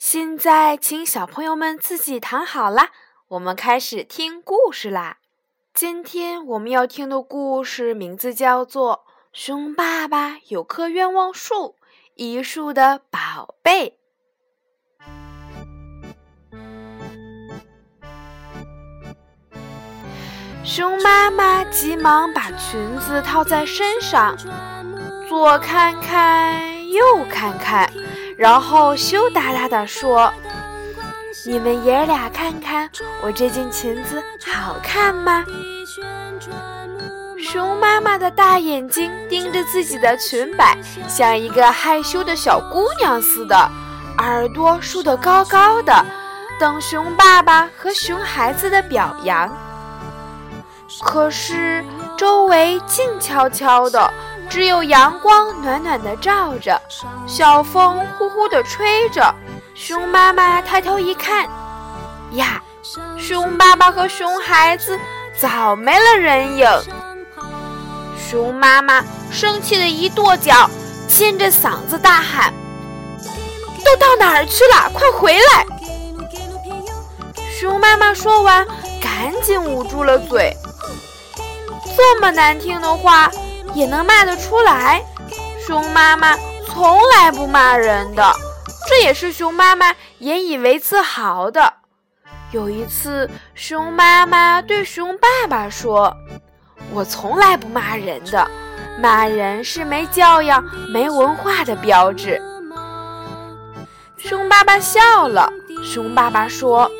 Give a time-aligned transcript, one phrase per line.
[0.00, 2.88] 现在，请小朋友们自己躺好啦，
[3.28, 5.18] 我们开始听故事啦。
[5.74, 11.54] 今天我们要听的故事名字叫做《熊爸爸有棵愿望树》，
[12.14, 13.98] 一树的宝贝。
[20.64, 24.34] 熊妈妈急忙把裙子套在身上，
[25.28, 27.92] 左看看，右看看，
[28.40, 30.32] 然后羞答答地说。
[31.44, 32.88] 你们爷俩看看
[33.22, 35.44] 我这件裙子好看吗？
[37.38, 43.70] 熊妈妈的大眼睛盯着自己的裙摆，像一个害羞的小姑娘似的，
[44.18, 46.04] 耳朵竖得高高的，
[46.58, 49.50] 等熊爸爸和熊孩子的表扬。
[51.02, 51.84] 可是
[52.16, 54.12] 周围静悄悄的，
[54.50, 56.78] 只有阳光暖暖的照着，
[57.24, 59.32] 小风呼呼地吹着。
[59.74, 61.48] 熊妈妈抬头一看，
[62.32, 62.60] 呀，
[63.16, 64.98] 熊爸爸和熊孩子
[65.38, 66.68] 早没了人影。
[68.18, 70.68] 熊妈妈生气的一跺脚，
[71.08, 72.52] 尖着嗓子大喊
[73.84, 74.90] ：“都到哪儿去了？
[74.92, 75.64] 快回来！”
[77.58, 78.66] 熊妈妈说完，
[79.00, 80.52] 赶紧捂住了嘴。
[81.96, 83.30] 这么难听的话
[83.74, 85.02] 也能骂得出来？
[85.66, 88.32] 熊妈妈从来不骂人的。
[88.88, 91.72] 这也是熊妈妈引以为自豪的。
[92.50, 96.16] 有一次，熊妈妈对熊爸爸说
[96.92, 98.50] ：“我从来不骂人的，
[99.00, 102.42] 骂人是没教养、没文化的标志。”
[104.18, 105.48] 熊爸爸笑了。
[105.84, 106.90] 熊爸爸说：“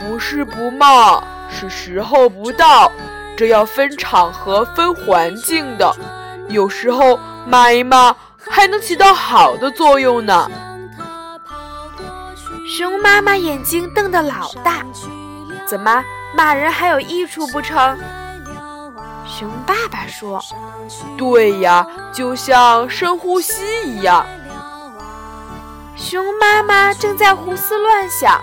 [0.00, 2.90] 不是不骂，是时候不到，
[3.36, 5.94] 这要分场合、分环境的。
[6.48, 10.50] 有时候骂一骂，还能起到好的作用呢。”
[12.66, 14.84] 熊妈妈眼睛瞪得老大，
[15.66, 16.02] 怎么
[16.34, 17.98] 骂人还有益处不成？
[19.26, 20.42] 熊爸爸说
[21.16, 24.26] ：“对呀，就像深呼吸一样。”
[25.96, 28.40] 熊妈妈正在胡思乱想，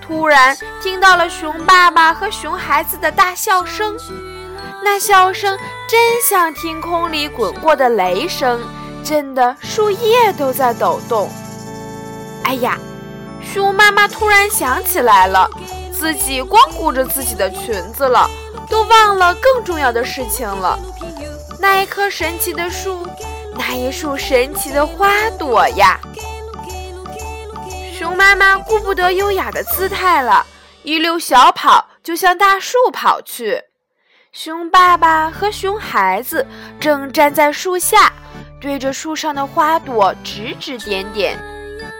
[0.00, 3.96] 突然听到了熊爸爸和熊孩子的大笑声，
[4.84, 5.58] 那笑声
[5.88, 8.60] 真像天空里滚过的雷声，
[9.02, 11.30] 震得树叶都在抖动。
[12.44, 12.78] 哎呀！
[13.42, 15.48] 熊妈妈突然想起来了，
[15.90, 18.28] 自己光顾着自己的裙子了，
[18.68, 20.78] 都忘了更重要的事情了。
[21.58, 23.06] 那一棵神奇的树，
[23.56, 25.98] 那一束神奇的花朵呀！
[27.98, 30.44] 熊妈妈顾不得优雅的姿态了，
[30.82, 33.62] 一溜小跑就向大树跑去。
[34.36, 36.44] 熊爸爸和熊孩子
[36.80, 38.12] 正站在树下，
[38.60, 41.38] 对着树上的花朵指指点点。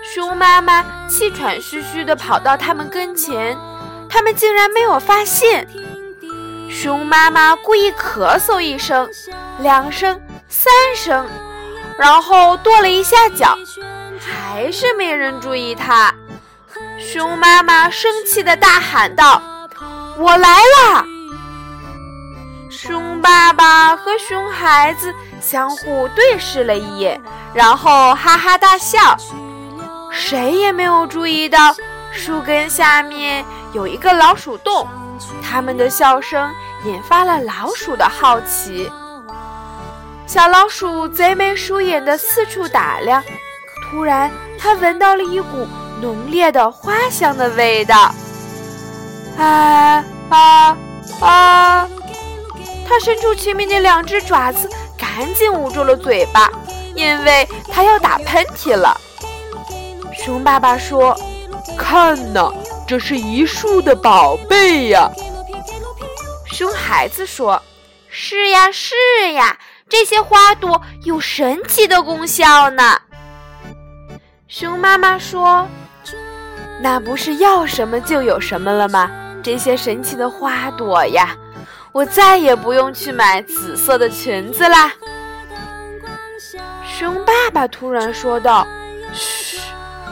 [0.03, 3.57] 熊妈妈气喘吁吁地跑到他们跟前，
[4.11, 5.65] 他们竟然没有发现。
[6.69, 9.09] 熊妈妈故意咳嗽一声、
[9.61, 11.25] 两声、三声，
[11.97, 13.57] 然后跺了一下脚，
[14.19, 16.13] 还是没人注意她。
[16.99, 19.41] 熊妈妈生气地大喊道
[20.19, 21.07] ：“我来啦！”
[23.25, 27.19] 爸爸和熊孩子相互对视了一眼，
[27.55, 29.17] 然后哈哈大笑。
[30.11, 31.75] 谁也没有注意到
[32.13, 33.43] 树根下面
[33.73, 34.87] 有一个老鼠洞，
[35.43, 36.53] 他们的笑声
[36.85, 38.93] 引发了老鼠的好奇。
[40.27, 43.25] 小老鼠贼眉鼠眼地四处打量，
[43.91, 45.67] 突然，它闻到了一股
[46.03, 48.15] 浓烈的花香的味道。
[49.39, 50.77] 啊啊
[51.21, 51.89] 啊！
[52.87, 56.51] 它伸出前面的两只爪子，赶紧捂住了嘴巴，
[56.95, 58.99] 因为它要打喷嚏了。
[60.13, 61.19] 熊爸爸说
[61.77, 62.53] ：“看呐，
[62.87, 65.11] 这是一树的宝贝呀。”
[66.47, 67.61] 熊孩子说
[68.09, 68.95] ：“是呀，是
[69.33, 69.59] 呀，
[69.89, 73.01] 这些花朵有神奇的功效呢。”
[74.47, 75.67] 熊妈妈说
[76.81, 79.11] ：“那不是要什么就有什么了吗？
[79.43, 81.37] 这些神奇的花朵呀，
[81.95, 84.93] 我再也不用去买紫色的裙子啦。”
[86.85, 88.67] 熊爸爸突然说道。
[89.13, 89.61] 嘘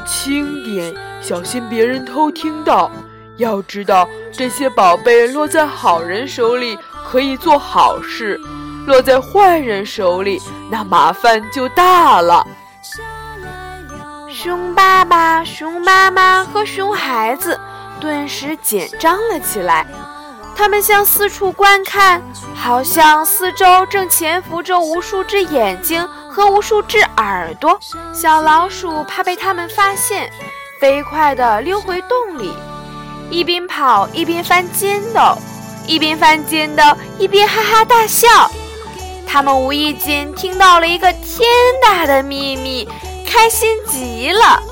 [0.06, 2.88] 轻点，小心别人偷听到。
[3.37, 8.38] 要知道，这些宝贝落在好人手里可以做好事，
[8.87, 10.40] 落在坏人手里，
[10.70, 12.46] 那麻烦就大了。
[14.28, 17.58] 熊爸爸、熊妈妈和熊孩子
[17.99, 19.85] 顿时紧张了起来，
[20.54, 22.22] 他们向四处观看，
[22.54, 27.78] 好像四周正潜伏着无数只眼睛和无数只耳朵。
[28.14, 30.31] 小老鼠怕被他们发现，
[30.78, 32.56] 飞快地溜回洞里，
[33.31, 35.37] 一边跑一边翻筋斗，
[35.87, 36.82] 一边翻筋斗
[37.19, 38.50] 一边哈哈大笑。
[39.26, 41.49] 他们无意间听到了一个天
[41.82, 42.88] 大的秘密。
[43.25, 44.62] 开心极了，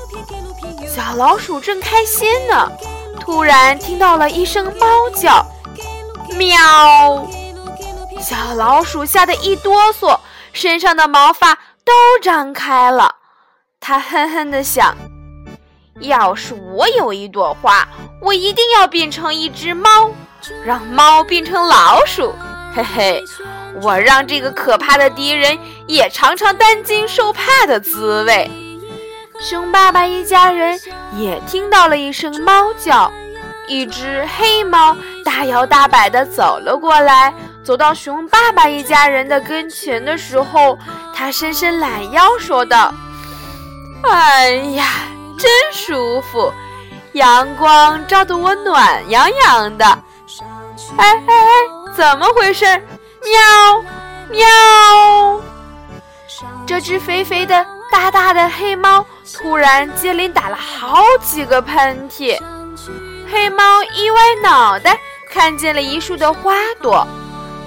[0.87, 2.71] 小老鼠正开心呢，
[3.19, 5.43] 突然听到了一声猫叫，
[6.37, 7.27] 喵！
[8.21, 10.19] 小老鼠吓得一哆嗦，
[10.53, 11.91] 身上的毛发都
[12.21, 13.15] 张开了。
[13.79, 14.95] 它恨恨地想：
[15.99, 17.87] 要是我有一朵花，
[18.21, 20.11] 我一定要变成一只猫，
[20.63, 22.33] 让猫变成老鼠。
[22.73, 23.23] 嘿嘿，
[23.81, 25.57] 我让这个可怕的敌人
[25.87, 28.49] 也尝尝担惊受怕的滋味。
[29.41, 30.79] 熊爸爸一家人
[31.17, 33.11] 也听到了一声猫叫，
[33.71, 37.33] 一只黑猫大摇大摆地走了过来。
[37.63, 40.77] 走到熊爸爸一家人的跟前的时候，
[41.15, 42.93] 它伸伸懒腰，说道
[44.03, 44.85] ：“哎呀，
[45.39, 46.51] 真舒服，
[47.13, 49.85] 阳光照得我暖洋洋的。
[49.85, 52.65] 哎哎哎，怎么回事？
[53.23, 53.83] 喵
[54.31, 55.41] 喵！
[56.67, 62.39] 这只肥肥的。”大大的黑猫突然接连打了好几个喷嚏，
[63.31, 64.99] 黑猫一歪脑袋，
[65.29, 67.07] 看见了一树的花朵，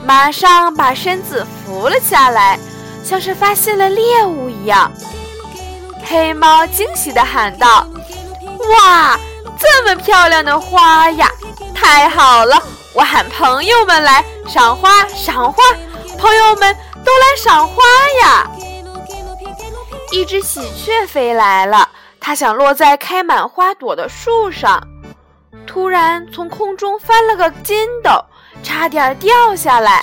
[0.04, 2.58] 马上把身子伏了下来，
[3.02, 4.92] 像是发现了猎物一样。
[6.04, 7.86] 黑猫惊喜地喊道
[8.74, 9.18] ：“哇，
[9.58, 11.30] 这么漂亮的花呀！
[11.74, 12.62] 太好了，
[12.92, 15.62] 我喊朋友们来赏花，赏花，
[16.18, 17.82] 朋友们都来赏花
[18.20, 18.50] 呀！”
[20.12, 21.88] 一只喜鹊飞来了，
[22.20, 24.78] 它想落在开满花朵的树上，
[25.66, 28.10] 突然从空中翻了个筋斗，
[28.62, 30.02] 差点掉下来。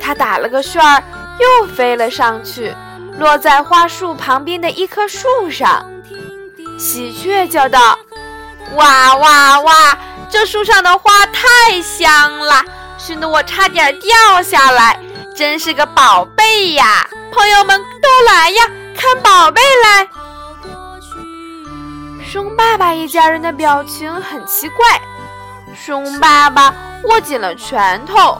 [0.00, 1.02] 它打了个旋儿，
[1.38, 2.74] 又飞了上去，
[3.18, 5.84] 落在花树旁边的一棵树上。
[6.78, 7.98] 喜鹊叫道
[8.76, 9.98] ：“哇哇哇！
[10.30, 12.62] 这树上的花太香了，
[12.96, 14.98] 熏得我差点掉下来，
[15.34, 17.08] 真是个宝贝呀！
[17.32, 18.64] 朋友们都来呀！”
[18.96, 20.08] 看宝贝来！
[22.30, 24.84] 熊爸爸一家人的表情很奇怪。
[25.74, 28.36] 熊爸爸握紧了拳头，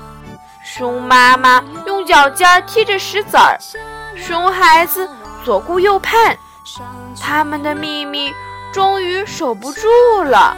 [0.62, 3.58] 熊妈妈用脚尖踢着石子儿，
[4.14, 5.08] 熊孩子
[5.42, 6.36] 左顾右盼。
[7.18, 8.30] 他们的秘密
[8.74, 9.88] 终于守不住
[10.22, 10.54] 了。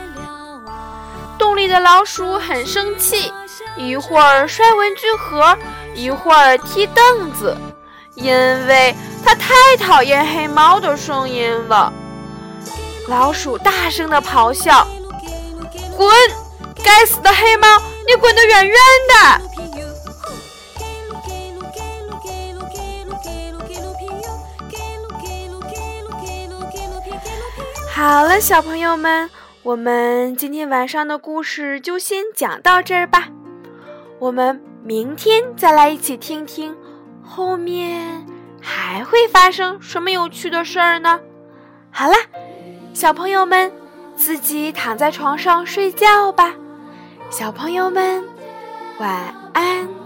[1.39, 3.33] 洞里的老鼠很生气，
[3.77, 5.57] 一会儿摔文具盒，
[5.95, 7.57] 一会儿踢凳子。
[8.17, 8.35] 因
[8.67, 8.93] 为
[9.25, 11.93] 它太讨厌黑猫的声音了，
[13.11, 14.87] 老鼠大声的咆哮
[15.99, 16.09] ：“滚！
[16.85, 17.67] 该死的黑猫，
[18.07, 18.77] 你滚得远远
[19.09, 19.15] 的！”
[27.93, 29.29] 好了，小朋友们，
[29.65, 33.27] 我们今天晚上的故事就先讲到这儿吧，
[34.21, 36.77] 我们明天再来一起听听。
[37.25, 38.25] 后面
[38.63, 41.19] 还会发生什么有趣的事儿呢？
[41.91, 42.15] 好了，
[42.93, 43.73] 小朋友们，
[44.17, 46.55] 自己躺在床上睡觉吧。
[47.31, 48.23] 小朋友们，
[48.99, 50.00] 晚安。